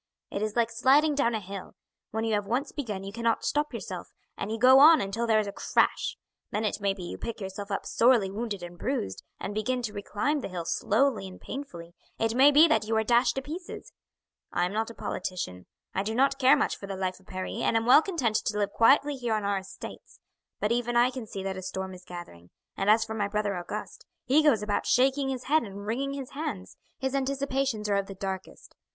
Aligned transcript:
It 0.31 0.41
is 0.41 0.55
like 0.55 0.71
sliding 0.71 1.13
down 1.13 1.35
a 1.35 1.39
hill; 1.39 1.75
when 2.09 2.23
you 2.23 2.33
have 2.33 2.47
once 2.47 2.71
begun 2.71 3.03
you 3.03 3.13
cannot 3.13 3.45
stop 3.45 3.71
yourself, 3.71 4.07
and 4.35 4.51
you 4.51 4.57
go 4.57 4.79
on 4.79 4.99
until 4.99 5.27
there 5.27 5.37
is 5.37 5.45
a 5.45 5.51
crash; 5.51 6.17
then 6.49 6.65
it 6.65 6.81
may 6.81 6.91
be 6.95 7.03
you 7.03 7.19
pick 7.19 7.39
yourself 7.39 7.69
up 7.69 7.85
sorely 7.85 8.31
wounded 8.31 8.63
and 8.63 8.79
bruised, 8.79 9.21
and 9.39 9.53
begin 9.53 9.83
to 9.83 9.93
reclimb 9.93 10.41
the 10.41 10.47
hill 10.47 10.65
slowly 10.65 11.27
and 11.27 11.39
painfully; 11.39 11.93
it 12.17 12.33
may 12.33 12.49
be 12.49 12.67
that 12.67 12.87
you 12.87 12.97
are 12.97 13.03
dashed 13.03 13.35
to 13.35 13.43
pieces. 13.43 13.93
I 14.51 14.65
am 14.65 14.73
not 14.73 14.89
a 14.89 14.95
politician. 14.95 15.67
I 15.93 16.01
do 16.01 16.15
not 16.15 16.39
care 16.39 16.57
much 16.57 16.77
for 16.77 16.87
the 16.87 16.97
life 16.97 17.19
of 17.19 17.27
Paris, 17.27 17.57
and 17.61 17.77
am 17.77 17.85
well 17.85 18.01
content 18.01 18.37
to 18.37 18.57
live 18.57 18.71
quietly 18.71 19.15
here 19.17 19.35
on 19.35 19.43
our 19.43 19.59
estates; 19.59 20.19
but 20.59 20.71
even 20.71 20.97
I 20.97 21.11
can 21.11 21.27
see 21.27 21.43
that 21.43 21.57
a 21.57 21.61
storm 21.61 21.93
is 21.93 22.05
gathering; 22.05 22.49
and 22.75 22.89
as 22.89 23.05
for 23.05 23.13
my 23.13 23.27
brother 23.27 23.55
Auguste, 23.55 24.03
he 24.25 24.41
goes 24.41 24.63
about 24.63 24.87
shaking 24.87 25.29
his 25.29 25.43
head 25.43 25.61
and 25.61 25.85
wringing 25.85 26.13
his 26.13 26.31
hands, 26.31 26.75
his 26.97 27.13
anticipations 27.13 27.87
are 27.87 27.97
of 27.97 28.07
the 28.07 28.15
darkest. 28.15 28.73